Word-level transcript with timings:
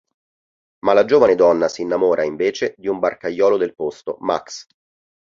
Ma 0.79 0.93
la 0.93 1.05
giovane 1.05 1.35
donna 1.35 1.67
si 1.67 1.83
innamora, 1.83 2.23
invece, 2.23 2.73
di 2.75 2.87
un 2.87 2.97
barcaiolo 2.97 3.57
del 3.57 3.75
posto, 3.75 4.17
Max. 4.21 4.65